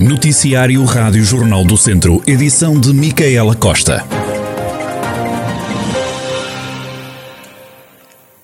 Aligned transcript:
Noticiário 0.00 0.82
Rádio 0.84 1.22
Jornal 1.22 1.62
do 1.62 1.76
Centro, 1.76 2.22
edição 2.26 2.80
de 2.80 2.90
Micaela 2.90 3.54
Costa. 3.54 4.02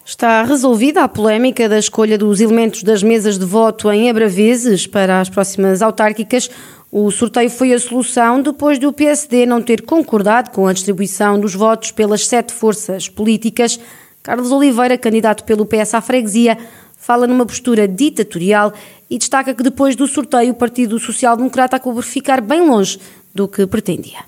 Está 0.05 0.43
resolvida 0.43 1.03
a 1.03 1.09
polémica 1.09 1.67
da 1.67 1.79
escolha 1.79 2.19
dos 2.19 2.43
elementos 2.43 2.83
das 2.83 3.03
mesas 3.03 3.39
de 3.39 3.47
voto 3.47 3.91
em 3.91 4.11
Abraveses 4.11 4.87
para 4.87 5.19
as 5.19 5.31
próximas 5.31 5.81
autárquicas. 5.81 6.51
O 6.93 7.11
sorteio 7.11 7.49
foi 7.49 7.73
a 7.73 7.81
solução 7.81 8.43
depois 8.43 8.79
do 8.79 8.93
PSD 8.93 9.47
não 9.47 9.63
ter 9.63 9.81
concordado 9.81 10.51
com 10.51 10.67
a 10.67 10.75
distribuição 10.75 11.41
dos 11.41 11.55
votos 11.55 11.91
pelas 11.91 12.27
sete 12.27 12.53
forças 12.53 13.09
políticas. 13.09 13.81
Carlos 14.23 14.53
Oliveira, 14.53 14.99
candidato 14.99 15.43
pelo 15.45 15.65
PS 15.65 15.95
à 15.95 16.03
freguesia, 16.03 16.59
fala 16.99 17.27
numa 17.27 17.47
postura 17.47 17.87
ditatorial 17.87 18.75
e 19.11 19.19
destaca 19.19 19.55
que 19.55 19.63
depois 19.63 19.97
do 19.97 20.07
sorteio 20.07 20.53
o 20.53 20.57
Partido 20.57 20.99
Social 20.99 21.37
Democrata 21.37 21.77
acabou 21.77 21.95
por 21.95 22.03
ficar 22.03 22.41
bem 22.41 22.69
longe 22.69 22.99
do 23.35 23.47
que 23.49 23.67
pretendia. 23.67 24.19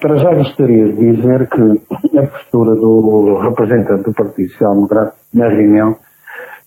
Para 0.00 0.16
já 0.16 0.34
gostaria 0.34 0.92
de 0.92 1.12
dizer 1.12 1.48
que 1.48 2.18
a 2.18 2.26
postura 2.26 2.74
do 2.76 3.38
representante 3.38 4.04
do 4.04 4.14
Partido 4.14 4.50
Social 4.50 4.74
Democrata 4.74 5.14
na 5.34 5.48
reunião 5.48 5.96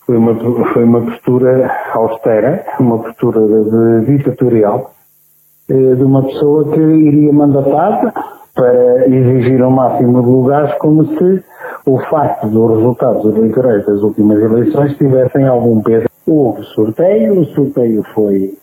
foi 0.04 0.16
uma, 0.16 0.34
foi 0.72 0.84
uma 0.84 1.02
postura 1.02 1.70
austera, 1.94 2.64
uma 2.78 2.98
postura 2.98 3.40
de, 3.40 4.06
de 4.06 4.16
ditatorial, 4.18 4.94
eh, 5.68 5.94
de 5.94 6.02
uma 6.02 6.22
pessoa 6.24 6.72
que 6.72 6.80
iria 6.80 7.32
mandatar 7.32 8.12
para 8.54 9.06
exigir 9.08 9.62
o 9.62 9.70
máximo 9.70 10.22
de 10.22 10.28
lugares 10.28 10.74
como 10.78 11.04
se 11.06 11.44
o 11.84 11.98
facto 12.08 12.48
dos 12.48 12.76
resultados 12.76 13.36
eleitorais 13.36 13.84
das 13.84 14.00
últimas 14.00 14.38
eleições 14.40 14.96
tivessem 14.96 15.46
algum 15.46 15.82
peso. 15.82 16.06
Houve 16.26 16.62
sorteio, 16.74 17.40
o 17.40 17.44
sorteio 17.46 18.02
foi 18.14 18.58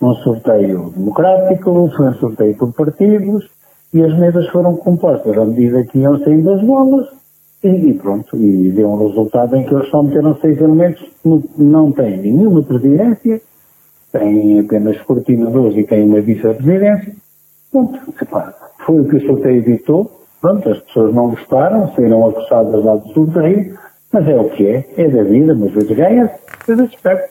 um 0.00 0.14
sorteio 0.16 0.90
democrático, 0.90 1.90
foi 1.96 2.08
um 2.08 2.14
sorteio 2.14 2.56
por 2.56 2.72
partidos 2.72 3.48
e 3.92 4.02
as 4.02 4.16
mesas 4.18 4.46
foram 4.48 4.76
compostas 4.76 5.36
à 5.36 5.44
medida 5.44 5.84
que 5.84 5.98
iam 5.98 6.18
saindo 6.20 6.52
as 6.52 6.62
bolas 6.62 7.08
e, 7.64 7.68
e 7.68 7.94
pronto, 7.94 8.36
e 8.36 8.70
deu 8.70 8.88
um 8.90 9.08
resultado 9.08 9.56
em 9.56 9.64
que 9.64 9.74
eles 9.74 9.88
só 9.90 10.02
meteram 10.02 10.36
seis 10.36 10.60
elementos, 10.60 11.04
não, 11.56 11.90
têm 11.90 12.18
nenhuma 12.18 12.62
presidência, 12.62 13.40
têm 14.12 14.60
apenas 14.60 15.00
coordenadores 15.02 15.76
e 15.76 15.84
têm 15.84 16.04
uma 16.04 16.20
vice-presidência. 16.20 17.16
Pronto, 17.72 17.98
foi 18.86 19.00
o 19.00 19.08
que 19.08 19.16
o 19.16 19.26
sorteio 19.26 19.64
ditou, 19.64 20.18
Pronto, 20.40 20.68
as 20.70 20.78
pessoas 20.82 21.12
não 21.14 21.30
gostaram, 21.30 21.92
saíram 21.94 22.28
acusadas 22.28 22.84
lá 22.84 22.94
do 22.94 23.12
sorteio, 23.12 23.76
mas 24.12 24.26
é 24.26 24.34
o 24.34 24.48
que 24.50 24.66
é, 24.66 24.88
é 24.96 25.08
da 25.08 25.22
vida, 25.22 25.54
mas 25.54 25.72
vezes 25.72 25.96
ganha, 25.96 26.30
vezes 26.66 26.90
perde. 27.02 27.28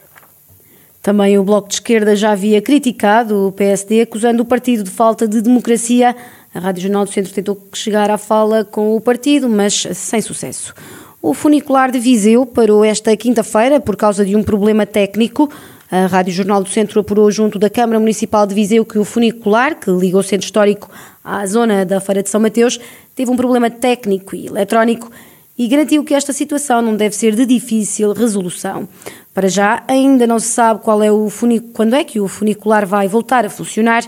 Também 1.01 1.37
o 1.39 1.43
Bloco 1.43 1.69
de 1.69 1.75
Esquerda 1.75 2.15
já 2.15 2.31
havia 2.31 2.61
criticado 2.61 3.47
o 3.47 3.51
PSD, 3.51 4.01
acusando 4.01 4.43
o 4.43 4.45
partido 4.45 4.83
de 4.83 4.89
falta 4.89 5.27
de 5.27 5.41
democracia. 5.41 6.13
A 6.53 6.59
Rádio 6.59 6.83
Jornal 6.83 7.05
do 7.05 7.11
Centro 7.11 7.33
tentou 7.33 7.57
chegar 7.73 8.09
à 8.09 8.17
fala 8.17 8.65
com 8.65 8.95
o 8.95 8.99
partido, 8.99 9.47
mas 9.47 9.87
sem 9.93 10.21
sucesso. 10.21 10.73
O 11.21 11.33
funicular 11.33 11.91
de 11.91 11.99
Viseu 11.99 12.45
parou 12.45 12.83
esta 12.83 13.15
quinta-feira 13.15 13.79
por 13.79 13.95
causa 13.95 14.25
de 14.25 14.35
um 14.35 14.43
problema 14.43 14.85
técnico. 14.85 15.49
A 15.89 16.07
Rádio 16.07 16.33
Jornal 16.33 16.61
do 16.61 16.69
Centro 16.69 16.99
apurou 16.99 17.31
junto 17.31 17.57
da 17.57 17.69
Câmara 17.69 17.99
Municipal 17.99 18.45
de 18.45 18.53
Viseu 18.53 18.83
que 18.83 18.99
o 18.99 19.05
funicular, 19.05 19.79
que 19.79 19.89
liga 19.89 20.17
o 20.17 20.23
centro 20.23 20.45
histórico 20.45 20.89
à 21.23 21.45
zona 21.45 21.85
da 21.85 22.01
Feira 22.01 22.21
de 22.21 22.29
São 22.29 22.41
Mateus, 22.41 22.79
teve 23.15 23.31
um 23.31 23.37
problema 23.37 23.69
técnico 23.69 24.35
e 24.35 24.47
eletrónico 24.47 25.09
e 25.57 25.67
garantiu 25.67 26.03
que 26.03 26.13
esta 26.13 26.31
situação 26.31 26.81
não 26.81 26.95
deve 26.95 27.15
ser 27.15 27.35
de 27.35 27.45
difícil 27.45 28.13
resolução. 28.13 28.87
Para 29.33 29.47
já, 29.47 29.83
ainda 29.87 30.27
não 30.27 30.39
se 30.39 30.47
sabe 30.47 30.81
qual 30.81 31.01
é 31.01 31.11
o 31.11 31.29
quando 31.73 31.95
é 31.95 32.03
que 32.03 32.19
o 32.19 32.27
funicular 32.27 32.85
vai 32.85 33.07
voltar 33.07 33.45
a 33.45 33.49
funcionar, 33.49 34.03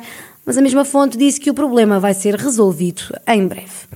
mas 0.45 0.57
a 0.57 0.61
mesma 0.61 0.85
fonte 0.85 1.17
disse 1.17 1.39
que 1.39 1.49
o 1.49 1.53
problema 1.53 1.99
vai 1.99 2.13
ser 2.13 2.35
resolvido 2.35 3.01
em 3.27 3.47
breve. 3.47 3.87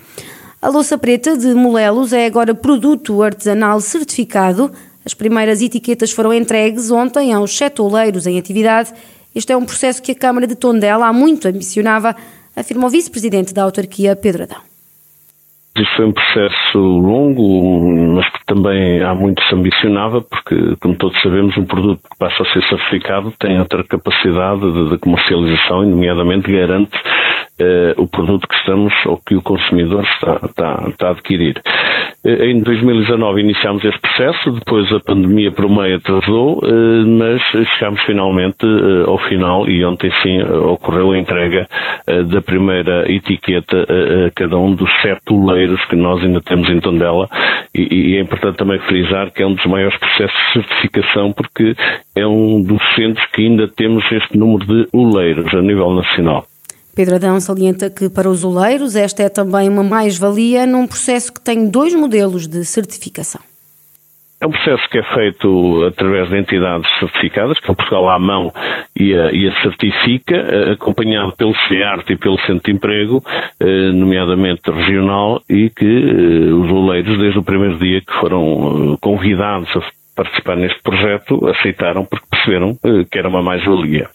A 0.62 0.70
louça 0.70 0.98
preta 0.98 1.38
de 1.38 1.54
Molelos 1.54 2.14
é 2.14 2.26
agora 2.26 2.56
produto 2.56 3.22
artesanal 3.22 3.82
certificado 3.82 4.72
as 5.06 5.14
primeiras 5.14 5.62
etiquetas 5.62 6.12
foram 6.12 6.34
entregues 6.34 6.90
ontem 6.90 7.34
aos 7.34 7.56
sete 7.56 7.82
oleiros 7.82 8.26
em 8.26 8.40
atividade. 8.40 8.94
Este 9.36 9.52
é 9.52 9.58
um 9.58 9.66
processo 9.66 10.02
que 10.02 10.14
a 10.14 10.16
Câmara 10.16 10.48
de 10.48 10.56
Tondela 10.56 11.08
há 11.08 11.14
muito 11.14 11.48
ambicionava, 11.48 12.16
afirma 12.56 12.88
o 12.88 12.90
vice-presidente 12.90 13.54
da 13.54 13.64
autarquia, 13.64 14.16
Pedro 14.16 14.44
Adão. 14.44 14.73
Foi 15.96 16.06
um 16.06 16.12
processo 16.12 16.78
longo, 16.78 18.16
mas 18.16 18.30
que 18.30 18.46
também 18.46 19.02
há 19.02 19.16
muito 19.16 19.42
se 19.44 19.56
ambicionava, 19.56 20.22
porque, 20.22 20.76
como 20.80 20.96
todos 20.96 21.20
sabemos, 21.24 21.58
um 21.58 21.66
produto 21.66 22.00
que 22.04 22.18
passa 22.20 22.44
a 22.44 22.54
ser 22.54 22.64
certificado 22.70 23.34
tem 23.40 23.60
outra 23.60 23.84
capacidade 23.84 24.72
de, 24.72 24.90
de 24.92 24.98
comercialização 25.00 25.84
e, 25.84 25.88
nomeadamente, 25.88 26.52
garante 26.52 26.96
uh, 27.60 28.02
o 28.02 28.08
produto 28.08 28.48
que 28.48 28.56
estamos 28.56 28.94
ou 29.06 29.18
que 29.18 29.36
o 29.36 29.42
consumidor 29.42 30.04
está, 30.04 30.40
está, 30.44 30.84
está 30.90 31.08
a 31.08 31.12
adquirir. 31.12 31.62
Uh, 32.26 32.44
em 32.44 32.62
2019 32.62 33.42
iniciámos 33.42 33.84
este 33.84 34.00
processo, 34.00 34.52
depois 34.52 34.92
a 34.92 35.00
pandemia 35.00 35.52
por 35.52 35.70
meio 35.70 35.98
atrasou, 35.98 36.60
uh, 36.60 37.08
mas 37.08 37.42
chegámos 37.76 38.02
finalmente 38.04 38.66
ao 39.08 39.18
final 39.18 39.68
e 39.68 39.84
ontem 39.86 40.12
sim 40.22 40.42
ocorreu 40.42 41.12
a 41.12 41.18
entrega 41.18 41.68
da 42.26 42.42
primeira 42.42 43.12
etiqueta 43.12 43.86
a 44.28 44.32
cada 44.32 44.58
um 44.58 44.74
dos 44.76 44.90
sete 45.02 45.34
que 45.90 45.96
nós 45.96 46.24
ainda 46.24 46.42
temos 46.42 46.70
em 46.70 46.80
Tondela 46.80 47.30
e, 47.74 48.12
e 48.12 48.18
é 48.18 48.22
importante 48.22 48.58
também 48.58 48.80
frisar 48.80 49.32
que 49.32 49.44
é 49.44 49.48
um 49.48 49.54
dos 49.54 49.66
maiores 49.66 49.98
processos 49.98 50.38
de 50.48 50.54
certificação 50.54 51.32
porque 51.32 51.76
é 52.16 52.26
um 52.26 52.62
dos 52.62 52.82
centros 52.96 53.26
que 53.32 53.46
ainda 53.46 53.68
temos 53.68 54.04
este 54.12 54.38
número 54.38 54.66
de 54.66 54.88
oleiros 54.92 55.54
a 55.54 55.62
nível 55.62 55.92
nacional. 55.92 56.46
Pedro 56.96 57.16
Adão 57.16 57.40
salienta 57.40 57.90
que 57.90 58.08
para 58.08 58.30
os 58.30 58.44
oleiros 58.44 58.96
esta 58.96 59.24
é 59.24 59.30
também 59.30 59.68
uma 59.68 59.84
mais-valia 59.84 60.68
num 60.68 60.86
processo 60.86 61.34
que 61.34 61.42
tem 61.42 61.68
dois 61.68 61.96
modelos 61.96 62.48
de 62.48 62.64
certificação. 62.64 63.42
É 64.44 64.46
um 64.46 64.52
processo 64.52 64.90
que 64.90 64.98
é 64.98 65.04
feito 65.04 65.86
através 65.86 66.30
de 66.30 66.38
entidades 66.38 66.86
certificadas, 67.00 67.58
que 67.62 67.70
é 67.70 67.72
o 67.72 67.76
Portugal 67.78 68.10
à 68.10 68.20
mão 68.20 68.52
e 68.94 69.16
a, 69.16 69.32
e 69.32 69.48
a 69.48 69.62
certifica, 69.62 70.36
eh, 70.36 70.72
acompanhado 70.74 71.32
pelo 71.38 71.56
CEART 71.70 72.10
e 72.10 72.18
pelo 72.18 72.38
Centro 72.42 72.64
de 72.66 72.74
Emprego, 72.74 73.24
eh, 73.62 73.92
nomeadamente 73.94 74.70
regional, 74.70 75.42
e 75.50 75.70
que 75.70 75.86
eh, 75.86 76.54
os 76.54 76.70
oleiros, 76.70 77.18
desde 77.20 77.40
o 77.40 77.44
primeiro 77.44 77.78
dia 77.78 78.02
que 78.02 78.14
foram 78.20 78.98
convidados 79.00 79.70
a 79.78 79.82
participar 80.14 80.58
neste 80.58 80.82
projeto, 80.84 81.48
aceitaram 81.48 82.04
porque 82.04 82.26
perceberam 82.30 82.78
que 83.10 83.18
era 83.18 83.30
uma 83.30 83.42
mais-valia. 83.42 84.10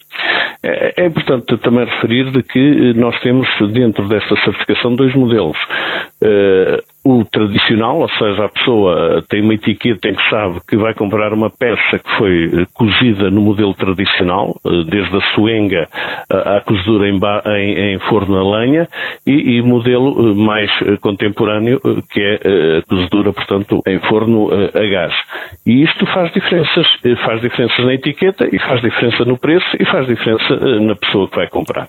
É, 0.61 0.93
é 0.95 1.05
importante 1.07 1.57
também 1.57 1.85
referir 1.85 2.29
de 2.31 2.43
que 2.43 2.93
nós 2.93 3.19
temos 3.21 3.47
dentro 3.73 4.07
desta 4.07 4.35
certificação 4.43 4.95
dois 4.95 5.13
modelos. 5.15 5.57
O 7.05 7.23
tradicional, 7.23 7.99
ou 7.99 8.09
seja, 8.09 8.45
a 8.45 8.49
pessoa 8.49 9.23
tem 9.29 9.41
uma 9.41 9.53
etiqueta 9.53 10.09
em 10.09 10.15
que 10.15 10.29
sabe 10.29 10.59
que 10.67 10.75
vai 10.75 10.93
comprar 10.93 11.33
uma 11.33 11.49
peça 11.49 11.97
que 11.97 12.17
foi 12.17 12.45
eh, 12.45 12.65
cozida 12.73 13.31
no 13.31 13.41
modelo 13.41 13.73
tradicional, 13.73 14.59
eh, 14.65 14.83
desde 14.85 15.15
a 15.15 15.21
suenga 15.33 15.87
à 16.29 16.59
cozedura 16.59 17.07
em, 17.07 17.17
em, 17.17 17.93
em 17.95 17.99
forno 17.99 18.37
a 18.37 18.59
lenha, 18.59 18.87
e, 19.25 19.57
e, 19.57 19.61
modelo 19.61 20.35
mais 20.35 20.69
contemporâneo, 20.99 21.79
que 22.11 22.21
é 22.21 22.79
a 22.79 22.81
cozedura, 22.83 23.31
portanto, 23.31 23.81
em 23.87 23.99
forno 23.99 24.49
a 24.51 24.85
gás. 24.87 25.13
E 25.65 25.83
isto 25.83 26.05
faz 26.07 26.31
diferenças, 26.33 26.87
faz 27.25 27.41
diferenças 27.41 27.85
na 27.85 27.93
etiqueta, 27.93 28.47
e 28.53 28.59
faz 28.59 28.81
diferença 28.81 29.23
no 29.25 29.37
preço, 29.37 29.67
e 29.79 29.85
faz 29.85 30.05
diferença 30.05 30.55
na 30.81 30.95
pessoa 30.95 31.29
que 31.29 31.35
vai 31.35 31.47
comprar. 31.47 31.87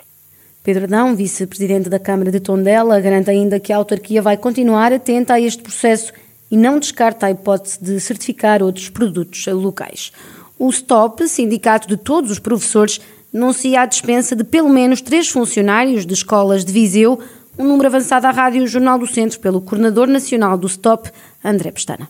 Pedro 0.63 0.85
Adão, 0.85 1.17
vice-presidente 1.17 1.89
da 1.89 1.99
Câmara 1.99 2.31
de 2.31 2.39
Tondela, 2.39 3.01
garante 3.01 3.31
ainda 3.31 3.59
que 3.59 3.73
a 3.73 3.79
autarquia 3.79 4.21
vai 4.21 4.37
continuar 4.37 4.93
atenta 4.93 5.33
a 5.33 5.41
este 5.41 5.63
processo 5.63 6.13
e 6.51 6.57
não 6.57 6.79
descarta 6.79 7.27
a 7.27 7.31
hipótese 7.31 7.83
de 7.83 7.99
certificar 7.99 8.63
outros 8.63 8.91
produtos 8.91 9.47
locais. 9.47 10.13
O 10.59 10.71
STOP, 10.71 11.27
sindicato 11.27 11.89
de 11.89 11.97
todos 11.97 12.31
os 12.31 12.39
professores, 12.39 13.01
anuncia 13.35 13.81
a 13.81 13.87
dispensa 13.87 14.37
de 14.37 14.45
pelo 14.45 14.69
menos 14.69 15.01
três 15.01 15.31
funcionários 15.31 16.05
de 16.05 16.13
escolas 16.13 16.63
de 16.63 16.73
Viseu, 16.75 17.19
um 17.59 17.65
número 17.65 17.89
avançado 17.89 18.27
à 18.27 18.31
Rádio 18.31 18.67
Jornal 18.67 18.99
do 18.99 19.07
Centro 19.07 19.41
pelo 19.41 19.63
coordenador 19.63 20.09
nacional 20.09 20.59
do 20.59 20.69
STOP, 20.69 21.11
André 21.43 21.71
Pestana. 21.71 22.07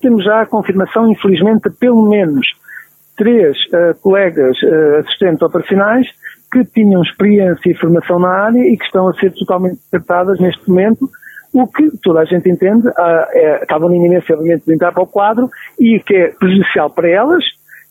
Temos 0.00 0.24
já 0.24 0.40
a 0.40 0.46
confirmação, 0.46 1.12
infelizmente, 1.12 1.68
de 1.68 1.76
pelo 1.76 2.08
menos 2.08 2.46
três 3.14 3.58
uh, 3.66 3.94
colegas 4.00 4.56
uh, 4.62 5.00
assistentes 5.00 5.42
operacionais 5.42 6.06
que 6.52 6.64
tinham 6.64 7.02
experiência 7.02 7.70
e 7.70 7.74
formação 7.74 8.18
na 8.18 8.28
área 8.28 8.60
e 8.60 8.76
que 8.76 8.84
estão 8.84 9.08
a 9.08 9.14
ser 9.14 9.32
totalmente 9.32 9.76
descartadas 9.76 10.38
neste 10.40 10.68
momento, 10.68 11.08
o 11.52 11.66
que 11.66 11.90
toda 12.02 12.20
a 12.20 12.24
gente 12.24 12.50
entende, 12.50 12.86
uh, 12.86 13.26
é, 13.30 13.62
estavam 13.62 13.88
na 13.88 14.66
de 14.66 14.74
entrar 14.74 14.92
para 14.92 15.02
o 15.02 15.06
quadro 15.06 15.48
e 15.80 15.98
que 16.00 16.14
é 16.14 16.28
prejudicial 16.28 16.90
para 16.90 17.08
elas, 17.08 17.44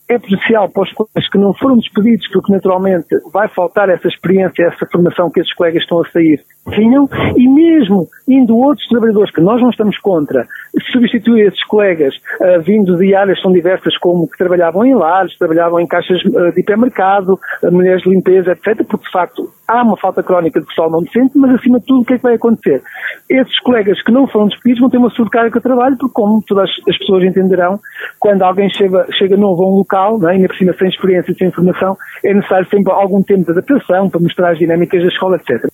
é 0.07 0.19
potencial 0.19 0.69
para 0.69 0.84
os 0.84 0.92
colegas 0.94 1.30
que 1.30 1.38
não 1.38 1.54
foram 1.54 1.78
despedidos, 1.78 2.28
porque 2.31 2.52
naturalmente 2.52 3.07
vai 3.34 3.48
faltar 3.48 3.90
essa 3.90 4.07
experiência, 4.07 4.66
essa 4.66 4.86
formação 4.92 5.31
que 5.31 5.40
esses 5.40 5.54
colegas 5.54 5.81
estão 5.81 6.02
a 6.02 6.10
sair 6.10 6.40
tinham, 6.74 7.07
e 7.38 7.48
mesmo 7.48 8.07
indo 8.28 8.57
outros 8.57 8.88
trabalhadores 8.88 9.31
que 9.31 9.42
nós 9.42 9.62
não 9.62 9.69
estamos 9.69 9.98
contra, 10.00 10.48
substituir 10.92 11.48
esses 11.48 11.63
colegas 11.66 12.16
uh, 12.16 12.62
vindo 12.62 12.98
de 12.98 13.13
áreas 13.13 13.40
são 13.42 13.52
diversas, 13.52 13.96
como 13.98 14.28
que 14.28 14.38
trabalhavam 14.38 14.84
em 14.84 14.96
lares, 14.96 15.38
trabalhavam 15.38 15.80
em 15.80 15.88
caixas 15.88 16.24
uh, 16.25 16.52
de 16.54 16.62
hipermercado, 16.62 17.40
uh, 17.63 17.72
mulheres 17.72 18.02
de 18.02 18.10
limpeza, 18.10 18.52
etc., 18.52 18.84
porque 18.88 19.06
de 19.06 19.12
facto 19.12 19.52
há 19.68 19.84
uma 19.84 19.98
falta 19.98 20.22
crónica 20.22 20.60
de 20.60 20.68
pessoal 20.68 20.90
não 20.90 21.02
decente, 21.02 21.38
mas 21.38 21.56
acima 21.56 21.80
de 21.80 21.86
tudo 21.86 22.02
o 22.02 22.06
que 22.06 22.14
é 22.14 22.18
que 22.18 22.24
vai 22.24 22.36
acontecer? 22.36 22.82
Esses 23.30 23.60
colegas 23.60 24.02
que 24.02 24.12
não 24.12 24.28
foram 24.28 24.48
despedidos 24.48 24.82
vão 24.82 24.90
ter 24.90 24.98
uma 24.98 25.10
sobrecarga 25.10 25.60
de 25.60 25.64
trabalho, 25.64 25.98
porque 25.98 26.14
como 26.14 26.44
todas 26.48 26.70
as 26.88 26.98
pessoas 26.98 27.24
entenderão, 27.24 27.80
quando 28.20 28.44
alguém 28.44 28.70
chega, 28.70 29.08
chega 29.18 29.38
novo 29.38 29.64
a 29.64 29.68
um 29.68 29.76
local, 29.78 30.20
né, 30.20 30.38
e 30.38 30.48
na 30.48 30.54
cima 30.56 30.74
sem 30.78 30.88
experiência 30.88 31.32
e 31.32 31.36
sem 31.36 31.48
informação, 31.48 31.98
é 32.24 32.34
necessário 32.34 32.68
sempre 32.70 32.92
algum 32.92 33.24
tempo 33.24 33.46
de 33.46 33.52
adaptação 33.52 34.10
para 34.10 34.20
mostrar 34.20 34.52
as 34.52 34.58
dinâmicas 34.58 35.02
da 35.02 35.08
escola, 35.08 35.38
etc. 35.38 35.70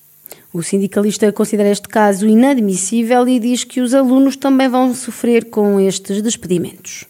O 0.54 0.62
sindicalista 0.62 1.32
considera 1.32 1.70
este 1.70 1.88
caso 1.88 2.28
inadmissível 2.28 3.26
e 3.28 3.40
diz 3.40 3.64
que 3.64 3.80
os 3.80 3.94
alunos 3.94 4.36
também 4.36 4.68
vão 4.68 4.94
sofrer 4.94 5.50
com 5.50 5.80
estes 5.80 6.22
despedimentos. 6.22 7.06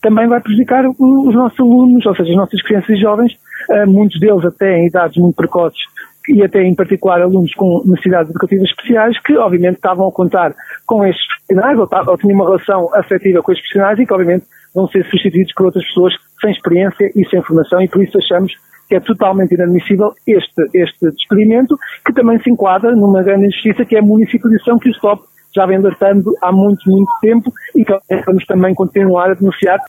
Também 0.00 0.28
vai 0.28 0.40
prejudicar 0.40 0.84
os 0.86 1.34
nossos 1.34 1.58
alunos, 1.58 2.06
ou 2.06 2.14
seja, 2.14 2.30
as 2.30 2.36
nossas 2.36 2.62
crianças 2.62 2.90
e 2.90 3.00
jovens, 3.00 3.36
muitos 3.86 4.18
deles 4.20 4.44
até 4.44 4.78
em 4.78 4.86
idades 4.86 5.16
muito 5.16 5.36
precoces 5.36 5.80
e 6.28 6.42
até 6.42 6.62
em 6.62 6.74
particular 6.74 7.20
alunos 7.22 7.52
com 7.54 7.82
necessidades 7.84 8.30
educativas 8.30 8.68
especiais 8.68 9.18
que 9.22 9.36
obviamente 9.36 9.76
estavam 9.76 10.08
a 10.08 10.12
contar 10.12 10.54
com 10.84 11.04
estes 11.04 11.24
profissionais 11.28 11.78
ou, 11.78 11.88
ou 12.08 12.18
tinham 12.18 12.34
uma 12.34 12.44
relação 12.46 12.94
afetiva 12.94 13.42
com 13.42 13.52
estes 13.52 13.66
profissionais 13.66 13.98
e 13.98 14.06
que 14.06 14.12
obviamente 14.12 14.46
vão 14.74 14.88
ser 14.88 15.04
substituídos 15.04 15.52
por 15.54 15.66
outras 15.66 15.84
pessoas 15.86 16.14
sem 16.40 16.50
experiência 16.50 17.10
e 17.14 17.28
sem 17.28 17.42
formação 17.42 17.80
e 17.80 17.88
por 17.88 18.02
isso 18.02 18.18
achamos 18.18 18.52
que 18.88 18.94
é 18.94 19.00
totalmente 19.00 19.54
inadmissível 19.54 20.12
este, 20.26 20.62
este 20.74 21.08
experimento, 21.08 21.76
que 22.04 22.12
também 22.12 22.40
se 22.40 22.50
enquadra 22.50 22.94
numa 22.94 23.22
grande 23.22 23.46
injustiça 23.46 23.84
que 23.84 23.96
é 23.96 23.98
a 23.98 24.02
municipalização 24.02 24.78
que 24.78 24.90
o 24.90 24.94
STOP 24.94 25.22
já 25.54 25.66
vem 25.66 25.78
alertando 25.78 26.32
há 26.42 26.52
muito, 26.52 26.88
muito 26.88 27.10
tempo 27.20 27.52
e 27.74 27.84
que 27.84 27.92
vamos 28.26 28.44
também 28.44 28.74
continuar 28.74 29.30
a 29.30 29.34
denunciar. 29.34 29.80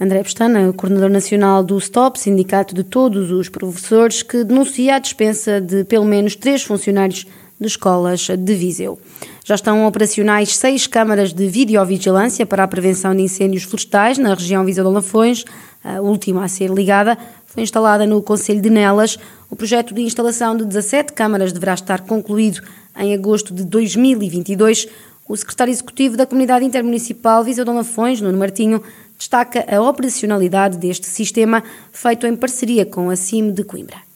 André 0.00 0.22
Pestana, 0.22 0.72
coordenador 0.72 1.10
nacional 1.10 1.62
do 1.62 1.80
STOP, 1.80 2.18
sindicato 2.18 2.74
de 2.74 2.82
todos 2.82 3.30
os 3.30 3.48
professores, 3.48 4.22
que 4.22 4.42
denuncia 4.42 4.96
a 4.96 4.98
dispensa 4.98 5.60
de 5.60 5.84
pelo 5.84 6.04
menos 6.04 6.34
três 6.34 6.62
funcionários 6.62 7.26
de 7.60 7.66
escolas 7.66 8.26
de 8.26 8.54
Viseu. 8.54 8.98
Já 9.44 9.54
estão 9.54 9.86
operacionais 9.86 10.56
seis 10.56 10.86
câmaras 10.86 11.32
de 11.32 11.46
videovigilância 11.46 12.44
para 12.44 12.64
a 12.64 12.68
prevenção 12.68 13.14
de 13.14 13.22
incêndios 13.22 13.62
florestais 13.62 14.18
na 14.18 14.34
região 14.34 14.64
Viseu 14.64 14.84
de 14.84 14.90
Lafões, 14.90 15.44
a 15.84 16.00
última 16.00 16.44
a 16.44 16.48
ser 16.48 16.70
ligada 16.70 17.16
foi 17.54 17.62
instalada 17.62 18.04
no 18.04 18.20
Conselho 18.20 18.60
de 18.60 18.68
Nelas. 18.68 19.16
O 19.48 19.54
projeto 19.54 19.94
de 19.94 20.02
instalação 20.02 20.56
de 20.56 20.64
17 20.64 21.12
câmaras 21.12 21.52
deverá 21.52 21.74
estar 21.74 22.00
concluído 22.00 22.60
em 22.98 23.14
agosto 23.14 23.54
de 23.54 23.64
2022. 23.64 24.88
O 25.28 25.36
secretário 25.36 25.70
executivo 25.70 26.16
da 26.16 26.26
Comunidade 26.26 26.64
Intermunicipal 26.64 27.44
Viseu 27.44 27.64
Dom 27.64 27.76
Lafões, 27.76 28.20
Nuno 28.20 28.36
Martinho, 28.36 28.82
destaca 29.18 29.64
a 29.68 29.80
operacionalidade 29.80 30.78
deste 30.78 31.06
sistema 31.06 31.62
feito 31.92 32.26
em 32.26 32.36
parceria 32.36 32.84
com 32.84 33.10
a 33.10 33.16
CIM 33.16 33.52
de 33.52 33.64
Coimbra. 33.64 34.13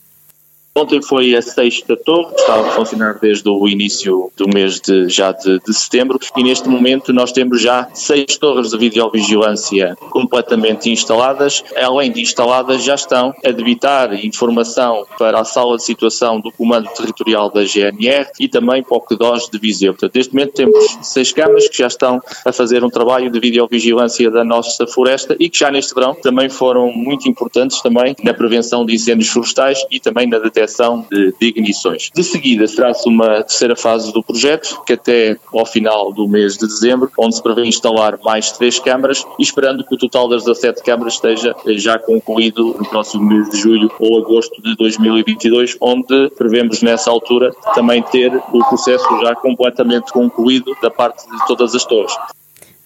Ontem 0.78 1.02
foi 1.02 1.34
a 1.34 1.42
sexta 1.42 1.96
torre, 1.96 2.32
estava 2.36 2.68
a 2.68 2.70
funcionar 2.70 3.18
desde 3.20 3.48
o 3.48 3.66
início 3.66 4.30
do 4.36 4.46
mês 4.48 4.80
de, 4.80 5.08
já 5.08 5.32
de, 5.32 5.58
de, 5.58 5.74
setembro 5.74 6.20
e 6.36 6.44
neste 6.44 6.68
momento 6.68 7.12
nós 7.12 7.32
temos 7.32 7.60
já 7.60 7.88
seis 7.92 8.36
torres 8.36 8.70
de 8.70 8.78
videovigilância 8.78 9.96
completamente 10.08 10.88
instaladas. 10.88 11.64
Além 11.76 12.12
de 12.12 12.20
instaladas, 12.20 12.84
já 12.84 12.94
estão 12.94 13.34
a 13.44 13.50
debitar 13.50 14.24
informação 14.24 15.04
para 15.18 15.40
a 15.40 15.44
sala 15.44 15.76
de 15.76 15.82
situação 15.82 16.40
do 16.40 16.52
Comando 16.52 16.88
Territorial 16.96 17.50
da 17.50 17.64
GNR 17.64 18.28
e 18.38 18.46
também 18.46 18.80
para 18.80 18.98
o 18.98 19.00
CDOS 19.00 19.50
de 19.50 19.58
Viseu. 19.58 19.94
Portanto, 19.94 20.14
neste 20.14 20.32
momento 20.32 20.52
temos 20.52 20.98
seis 21.02 21.32
câmaras 21.32 21.68
que 21.68 21.78
já 21.78 21.88
estão 21.88 22.20
a 22.44 22.52
fazer 22.52 22.84
um 22.84 22.88
trabalho 22.88 23.32
de 23.32 23.40
videovigilância 23.40 24.30
da 24.30 24.44
nossa 24.44 24.86
floresta 24.86 25.34
e 25.40 25.50
que 25.50 25.58
já 25.58 25.72
neste 25.72 25.92
verão 25.92 26.14
também 26.14 26.48
foram 26.48 26.92
muito 26.92 27.28
importantes 27.28 27.82
também 27.82 28.14
na 28.22 28.32
prevenção 28.32 28.86
de 28.86 28.94
incêndios 28.94 29.28
florestais 29.30 29.84
e 29.90 29.98
também 29.98 30.28
na 30.28 30.38
detecção 30.38 30.67
de, 31.10 31.34
de 31.40 31.48
ignições. 31.48 32.10
De 32.14 32.22
seguida, 32.22 32.66
será-se 32.66 33.08
uma 33.08 33.42
terceira 33.42 33.76
fase 33.76 34.12
do 34.12 34.22
projeto, 34.22 34.82
que 34.86 34.92
até 34.92 35.36
ao 35.52 35.66
final 35.66 36.12
do 36.12 36.28
mês 36.28 36.56
de 36.56 36.66
dezembro, 36.66 37.10
onde 37.18 37.36
se 37.36 37.42
prevê 37.42 37.64
instalar 37.64 38.18
mais 38.22 38.52
três 38.52 38.78
câmaras, 38.78 39.24
esperando 39.38 39.84
que 39.84 39.94
o 39.94 39.98
total 39.98 40.28
das 40.28 40.44
17 40.44 40.82
câmaras 40.82 41.14
esteja 41.14 41.54
já 41.66 41.98
concluído 41.98 42.76
no 42.78 42.88
próximo 42.88 43.24
mês 43.24 43.50
de 43.50 43.58
julho 43.58 43.90
ou 43.98 44.18
agosto 44.18 44.62
de 44.62 44.76
2022, 44.76 45.76
onde 45.80 46.30
prevemos 46.36 46.82
nessa 46.82 47.10
altura 47.10 47.50
também 47.74 48.02
ter 48.02 48.34
o 48.52 48.64
processo 48.68 49.06
já 49.20 49.34
completamente 49.34 50.12
concluído 50.12 50.76
da 50.82 50.90
parte 50.90 51.28
de 51.28 51.46
todas 51.46 51.74
as 51.74 51.84
torres. 51.84 52.12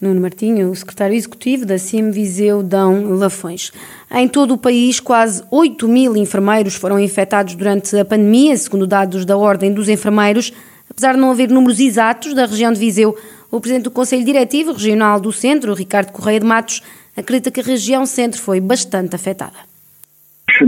Nuno 0.03 0.21
Martinho, 0.21 0.69
o 0.69 0.75
secretário 0.75 1.15
executivo 1.15 1.65
da 1.65 1.79
CIM 1.79 2.11
Viseu 2.11 2.61
Dão 2.61 3.15
Lafões. 3.15 3.71
Em 4.11 4.27
todo 4.27 4.55
o 4.55 4.59
país, 4.59 4.99
quase 4.99 5.45
8 5.49 5.87
mil 5.87 6.17
enfermeiros 6.17 6.75
foram 6.75 6.99
infectados 6.99 7.55
durante 7.55 7.97
a 7.97 8.05
pandemia, 8.05 8.57
segundo 8.57 8.85
dados 8.85 9.25
da 9.25 9.37
Ordem 9.37 9.73
dos 9.73 9.89
Enfermeiros. 9.89 10.53
Apesar 10.91 11.13
de 11.15 11.21
não 11.21 11.31
haver 11.31 11.49
números 11.49 11.79
exatos 11.79 12.35
da 12.35 12.47
região 12.47 12.73
de 12.73 12.81
Viseu, 12.81 13.17
o 13.49 13.61
presidente 13.61 13.85
do 13.85 13.93
Conselho 13.93 14.25
Diretivo 14.25 14.73
Regional 14.73 15.21
do 15.21 15.31
Centro, 15.31 15.73
Ricardo 15.73 16.11
Correia 16.11 16.41
de 16.41 16.47
Matos, 16.47 16.83
acredita 17.17 17.53
que 17.53 17.61
a 17.61 17.65
região 17.65 18.05
centro 18.05 18.41
foi 18.41 18.59
bastante 18.59 19.15
afetada 19.15 19.72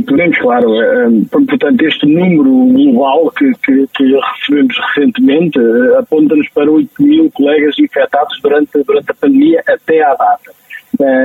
podemos, 0.06 0.38
claro, 0.38 0.82
eh, 0.82 1.08
eh, 1.08 1.26
portanto, 1.30 1.82
este 1.82 2.06
número 2.06 2.66
global 2.72 3.30
que, 3.36 3.52
que, 3.62 3.86
que 3.94 4.04
recebemos 4.04 4.76
recentemente 4.94 5.58
eh, 5.58 5.98
aponta-nos 5.98 6.48
para 6.50 6.70
8 6.70 6.90
mil 7.00 7.30
colegas 7.32 7.78
infectados 7.78 8.38
durante, 8.42 8.82
durante 8.84 9.10
a 9.10 9.14
pandemia 9.14 9.62
até 9.66 10.02
à 10.02 10.14
data. 10.14 10.52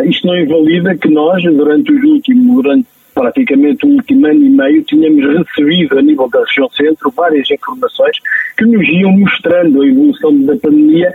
Isto 0.06 0.26
não 0.26 0.36
invalida 0.36 0.98
que 0.98 1.10
nós, 1.10 1.44
durante 1.44 1.92
os 1.92 2.04
últimos, 2.04 2.64
durante 2.64 2.89
praticamente 3.20 3.86
o 3.86 3.90
último 3.90 4.28
ano 4.28 4.46
e 4.46 4.50
meio, 4.50 4.82
tínhamos 4.84 5.26
recebido 5.38 6.00
a 6.00 6.02
nível 6.02 6.30
da 6.30 6.40
região 6.40 6.70
centro 6.70 7.12
várias 7.12 7.52
informações 7.52 8.16
que 8.58 8.66
nos 8.66 8.88
iam 8.88 9.12
mostrando 9.12 9.82
a 9.82 9.88
evolução 9.88 10.42
da 10.44 10.56
pandemia 10.56 11.14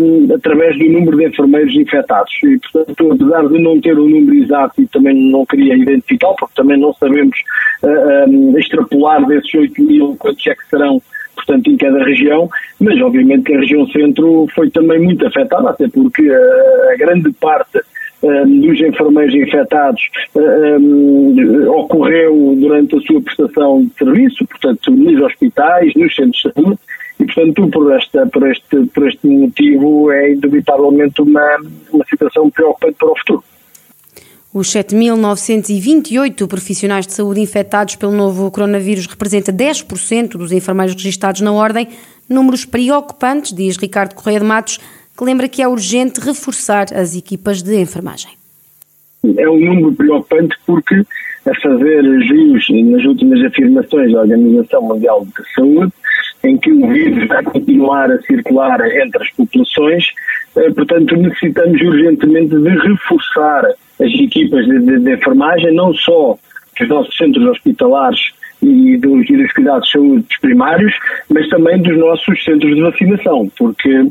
um, 0.00 0.32
através 0.32 0.78
do 0.78 0.84
número 0.84 1.16
de 1.16 1.26
enfermeiros 1.26 1.74
infectados. 1.74 2.32
E, 2.44 2.56
portanto, 2.58 3.12
apesar 3.12 3.48
de 3.48 3.58
não 3.58 3.80
ter 3.80 3.98
o 3.98 4.04
um 4.04 4.08
número 4.08 4.44
exato 4.44 4.80
e 4.80 4.86
também 4.86 5.32
não 5.32 5.44
queria 5.44 5.74
identificá-lo, 5.74 6.36
porque 6.38 6.54
também 6.54 6.78
não 6.78 6.94
sabemos 6.94 7.36
uh, 7.82 8.30
um, 8.30 8.56
extrapolar 8.56 9.26
desses 9.26 9.52
8 9.52 9.82
mil 9.82 10.16
quantos 10.16 10.46
é 10.46 10.54
que 10.54 10.68
serão 10.68 11.02
portanto, 11.34 11.68
em 11.68 11.76
cada 11.76 12.04
região, 12.04 12.48
mas 12.78 13.00
obviamente 13.02 13.42
que 13.42 13.54
a 13.54 13.58
região 13.58 13.84
centro 13.88 14.46
foi 14.54 14.70
também 14.70 15.00
muito 15.00 15.26
afetada, 15.26 15.70
até 15.70 15.88
porque 15.88 16.22
a 16.30 16.96
grande 16.96 17.32
parte 17.32 17.80
dos 18.22 18.80
enfermeiros 18.80 19.34
infectados 19.34 20.02
um, 20.34 21.68
ocorreu 21.70 22.54
durante 22.56 22.96
a 22.96 23.00
sua 23.00 23.20
prestação 23.20 23.84
de 23.84 23.92
serviço, 23.98 24.46
portanto, 24.46 24.90
nos 24.90 25.20
hospitais, 25.20 25.92
nos 25.94 26.14
centros 26.14 26.42
de 26.42 26.52
saúde, 26.52 26.78
e, 27.20 27.24
portanto, 27.26 27.68
por, 27.68 27.92
esta, 27.92 28.26
por, 28.26 28.50
este, 28.50 28.86
por 28.86 29.08
este 29.08 29.26
motivo, 29.26 30.10
é 30.10 30.32
indubitavelmente 30.32 31.22
uma, 31.22 31.56
uma 31.92 32.04
situação 32.06 32.50
preocupante 32.50 32.96
para 32.98 33.10
o 33.10 33.16
futuro. 33.16 33.44
Os 34.52 34.68
7.928 34.68 36.46
profissionais 36.46 37.06
de 37.06 37.12
saúde 37.12 37.40
infectados 37.40 37.96
pelo 37.96 38.12
novo 38.12 38.50
coronavírus 38.50 39.06
representa 39.06 39.52
10% 39.52 40.36
dos 40.36 40.52
enfermeiros 40.52 40.94
registados 40.94 41.40
na 41.40 41.52
ordem, 41.52 41.88
números 42.28 42.64
preocupantes, 42.64 43.52
diz 43.52 43.76
Ricardo 43.76 44.14
Correia 44.14 44.38
de 44.38 44.46
Matos, 44.46 44.78
que 45.16 45.24
lembra 45.24 45.48
que 45.48 45.62
é 45.62 45.68
urgente 45.68 46.20
reforçar 46.20 46.86
as 46.94 47.16
equipas 47.16 47.62
de 47.62 47.80
enfermagem. 47.80 48.32
É 49.38 49.48
um 49.48 49.58
número 49.58 49.92
preocupante 49.94 50.54
porque, 50.66 51.02
a 51.46 51.54
fazer 51.62 52.02
jus 52.22 52.68
nas 52.84 53.04
últimas 53.04 53.42
afirmações 53.44 54.12
da 54.12 54.20
Organização 54.20 54.82
Mundial 54.82 55.24
de 55.24 55.54
Saúde, 55.54 55.92
em 56.42 56.58
que 56.58 56.70
o 56.70 56.86
vírus 56.88 57.26
vai 57.26 57.42
continuar 57.42 58.10
a 58.10 58.20
circular 58.22 58.80
entre 58.80 59.22
as 59.22 59.30
populações, 59.30 60.04
eh, 60.56 60.70
portanto, 60.70 61.16
necessitamos 61.16 61.80
urgentemente 61.80 62.54
de 62.54 62.68
reforçar 62.68 63.64
as 64.00 64.12
equipas 64.20 64.66
de, 64.66 64.78
de, 64.80 65.00
de 65.00 65.14
enfermagem, 65.14 65.74
não 65.74 65.94
só 65.94 66.38
dos 66.78 66.88
nossos 66.88 67.16
centros 67.16 67.46
hospitalares 67.46 68.20
e 68.62 68.96
dos, 68.98 69.28
e 69.30 69.36
dos 69.36 69.52
cuidados 69.52 69.86
de 69.86 69.92
saúde 69.92 70.26
primários, 70.40 70.94
mas 71.30 71.48
também 71.48 71.80
dos 71.80 71.96
nossos 71.96 72.44
centros 72.44 72.74
de 72.74 72.82
vacinação, 72.82 73.50
porque 73.56 74.06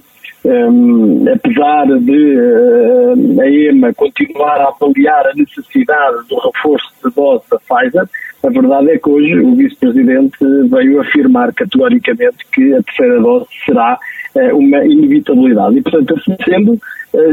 um, 0.46 1.26
apesar 1.32 1.86
de 2.00 2.38
uh, 2.38 3.42
a 3.42 3.50
EMA 3.50 3.94
continuar 3.94 4.60
a 4.60 4.70
avaliar 4.70 5.28
a 5.28 5.34
necessidade 5.36 6.28
do 6.28 6.38
reforço 6.38 6.92
de 7.04 7.14
dose 7.16 7.44
da 7.50 7.58
Pfizer, 7.60 8.10
a 8.44 8.50
verdade 8.50 8.92
é 8.92 8.98
que 8.98 9.10
hoje 9.10 9.40
o 9.40 9.56
vice-presidente 9.56 10.38
veio 10.70 11.00
afirmar 11.00 11.54
categoricamente 11.54 12.46
que 12.52 12.74
a 12.74 12.84
terceira 12.84 13.22
dose 13.22 13.46
será 13.66 13.98
uh, 14.36 14.58
uma 14.58 14.84
inevitabilidade. 14.86 15.78
E, 15.78 15.82
portanto, 15.82 16.16
assim 16.16 16.36
sendo, 16.44 16.78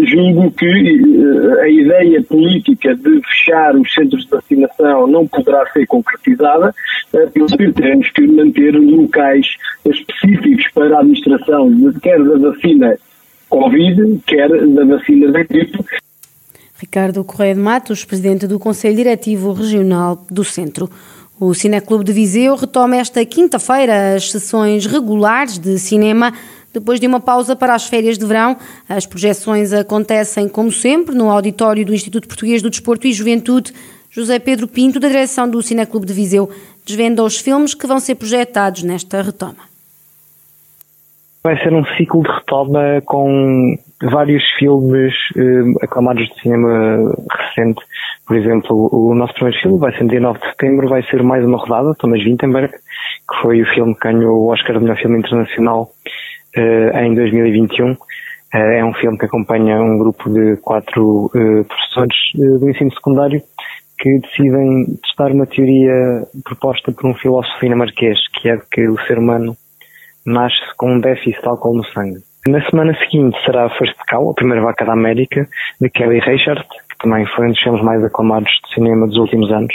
julgo 0.04 0.50
que 0.50 0.66
uh, 0.66 1.60
a 1.60 1.68
ideia 1.68 2.22
política 2.22 2.94
de 2.94 3.20
fechar 3.22 3.75
os 3.75 3.92
centros 3.92 4.25
de 4.25 4.30
vacinação 4.30 5.06
não 5.06 5.26
poderá 5.26 5.66
ser 5.72 5.87
concretizada, 5.87 6.75
uh, 7.14 7.72
teremos 7.72 8.10
que 8.10 8.26
manter 8.26 8.72
locais 8.72 9.46
específicos 9.84 10.66
para 10.75 10.96
a 10.96 11.00
administração, 11.00 11.70
quer 12.02 12.22
da 12.22 12.50
vacina 12.50 12.96
Covid, 13.49 14.20
quer 14.26 14.49
da 14.49 14.84
vacina 14.84 15.32
da 15.32 15.42
gripe, 15.42 15.78
Ricardo 16.78 17.22
Correia 17.22 17.54
de 17.54 17.60
Matos, 17.60 18.06
presidente 18.06 18.46
do 18.46 18.58
Conselho 18.58 18.96
Diretivo 18.96 19.52
Regional 19.52 20.25
do 20.30 20.42
Centro. 20.42 20.88
O 21.38 21.52
Cineclube 21.52 22.04
de 22.04 22.12
Viseu 22.12 22.54
retoma 22.54 22.96
esta 22.96 23.25
quinta-feira 23.25 24.14
as 24.14 24.30
sessões 24.30 24.87
regulares 24.87 25.58
de 25.58 25.78
cinema 25.78 26.32
depois 26.73 27.00
de 27.00 27.07
uma 27.07 27.21
pausa 27.21 27.55
para 27.57 27.75
as 27.75 27.87
férias 27.87 28.19
de 28.19 28.25
verão. 28.25 28.57
As 28.89 29.07
projeções 29.07 29.73
acontecem, 29.73 30.49
como 30.49 30.71
sempre, 30.71 31.15
no 31.15 31.31
auditório 31.31 31.85
do 31.85 31.95
Instituto 31.95 32.29
Português 32.29 32.62
do 32.62 32.71
Desporto 32.71 33.07
e 33.07 33.12
Juventude. 33.12 33.73
José 34.11 34.39
Pedro 34.39 34.67
Pinto, 34.67 34.99
da 34.99 35.09
direção 35.09 35.49
do 35.49 35.62
Cineclube 35.62 36.07
de 36.07 36.12
Viseu, 36.12 36.50
desvenda 36.85 37.23
os 37.23 37.39
filmes 37.39 37.75
que 37.75 37.87
vão 37.87 38.00
ser 38.00 38.17
projetados 38.17 38.83
nesta 38.83 39.23
retoma. 39.23 39.71
Vai 41.43 41.57
ser 41.62 41.73
um 41.73 41.85
ciclo 41.97 42.23
de 42.23 42.31
retoma 42.31 43.00
com 43.07 43.77
vários 44.03 44.43
filmes 44.59 45.15
eh, 45.37 45.85
aclamados 45.85 46.27
de 46.27 46.41
cinema 46.43 47.15
recente. 47.31 47.81
Por 48.27 48.37
exemplo, 48.37 48.89
o 48.93 49.15
nosso 49.15 49.35
primeiro 49.35 49.59
filme 49.61 49.79
vai 49.79 49.93
ser 49.93 50.05
no 50.05 50.11
dia 50.11 50.21
9 50.21 50.39
de 50.39 50.47
setembro, 50.47 50.89
vai 50.89 51.03
ser 51.05 51.23
mais 51.23 51.45
uma 51.45 51.59
rodada, 51.59 51.95
Thomas 51.95 52.23
Winterberg, 52.23 52.73
que 52.73 53.41
foi 53.43 53.62
o 53.62 53.67
filme 53.67 53.95
que 53.95 54.12
ganhou 54.12 54.41
o 54.41 54.53
Oscar 54.53 54.77
de 54.77 54.83
melhor 54.83 54.99
filme 54.99 55.19
internacional 55.19 55.91
em 56.57 57.14
2021. 57.14 57.97
Eh, 58.52 58.78
é 58.78 58.85
um 58.85 58.92
filme 58.95 59.16
que 59.16 59.26
acompanha 59.26 59.80
um 59.80 59.99
grupo 59.99 60.28
de 60.28 60.57
quatro 60.57 61.30
eh, 61.35 61.62
professores 61.62 62.16
eh, 62.35 62.59
do 62.59 62.69
ensino 62.69 62.92
secundário 62.92 63.40
que 63.99 64.19
decidem 64.19 64.87
testar 65.02 65.30
uma 65.30 65.47
teoria 65.47 66.26
proposta 66.45 66.90
por 66.90 67.07
um 67.07 67.14
filósofo 67.14 67.61
dinamarquês, 67.61 68.19
que 68.35 68.49
é 68.49 68.59
que 68.73 68.88
o 68.88 68.99
ser 69.07 69.19
humano 69.19 69.57
nasce 70.26 70.57
com 70.76 70.95
um 70.95 71.00
déficit 71.00 71.40
de 71.40 71.49
álcool 71.49 71.76
no 71.76 71.85
sangue. 71.85 72.19
Na 72.49 72.64
semana 72.69 72.97
seguinte 72.99 73.38
será 73.45 73.69
First 73.69 73.97
Cow, 74.09 74.30
a 74.30 74.35
primeira 74.35 74.62
vaca 74.62 74.85
da 74.85 74.95
América, 74.95 75.47
de 75.80 75.90
Kelly 75.90 76.19
Reichardt, 76.21 76.66
que 76.88 76.99
também 76.99 77.26
foi 77.26 77.47
um 77.47 77.50
dos 77.50 77.61
filmes 77.61 77.83
mais 77.83 78.02
aclamados 78.02 78.50
de 78.64 78.75
cinema 78.75 79.07
dos 79.07 79.19
últimos 79.19 79.52
anos. 79.52 79.75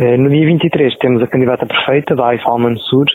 Eh, 0.00 0.16
no 0.16 0.30
dia 0.30 0.46
23 0.46 0.96
temos 0.98 1.20
a 1.20 1.26
candidata 1.26 1.66
perfeita, 1.66 2.14
da 2.14 2.28
Aifal 2.28 2.56
Mansur. 2.56 3.06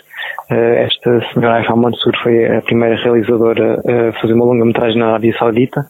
Eh, 0.51 0.83
esta 0.83 1.21
senhora 1.31 1.59
Aifal 1.59 1.77
Mansur 1.77 2.11
foi 2.21 2.57
a 2.57 2.61
primeira 2.61 2.97
realizadora 3.01 3.79
a 3.79 4.19
fazer 4.19 4.33
uma 4.33 4.43
longa-metragem 4.43 4.99
na 4.99 5.07
Arábia 5.07 5.33
Saudita. 5.39 5.87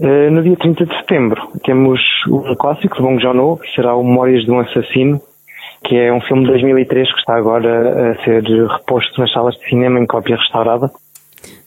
Eh, 0.00 0.30
no 0.30 0.42
dia 0.42 0.56
30 0.56 0.84
de 0.84 0.96
setembro 0.96 1.40
temos 1.64 2.00
um 2.28 2.56
clássico 2.56 2.96
de 2.96 3.02
Bong 3.02 3.22
Joon-ho, 3.22 3.56
que 3.58 3.72
será 3.72 3.94
o 3.94 4.02
Memórias 4.02 4.44
de 4.44 4.50
um 4.50 4.58
Assassino, 4.58 5.20
que 5.84 5.96
é 5.96 6.12
um 6.12 6.20
filme 6.20 6.42
de 6.42 6.50
2003 6.50 7.12
que 7.12 7.20
está 7.20 7.36
agora 7.36 8.10
a 8.10 8.24
ser 8.24 8.42
reposto 8.42 9.20
nas 9.20 9.32
salas 9.32 9.54
de 9.54 9.68
cinema 9.68 10.00
em 10.00 10.06
cópia 10.06 10.36
restaurada. 10.36 10.90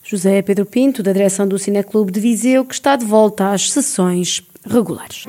José 0.04 0.42
Pedro 0.42 0.66
Pinto, 0.66 1.02
da 1.02 1.14
direção 1.14 1.48
do 1.48 1.58
Cineclube 1.58 2.12
de 2.12 2.20
Viseu, 2.20 2.66
que 2.66 2.74
está 2.74 2.98
de 2.98 3.06
volta 3.06 3.52
às 3.52 3.72
sessões 3.72 4.44
regulares. 4.70 5.26